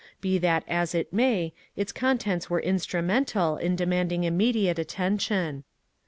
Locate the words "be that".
0.19-0.63